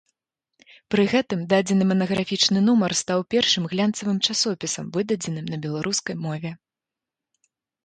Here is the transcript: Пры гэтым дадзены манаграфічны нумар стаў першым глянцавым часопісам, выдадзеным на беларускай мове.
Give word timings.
Пры 0.93 1.03
гэтым 1.11 1.39
дадзены 1.51 1.83
манаграфічны 1.91 2.59
нумар 2.71 2.91
стаў 3.03 3.19
першым 3.35 3.69
глянцавым 3.75 4.17
часопісам, 4.29 4.89
выдадзеным 4.99 5.45
на 5.55 5.63
беларускай 5.69 6.15
мове. 6.27 6.51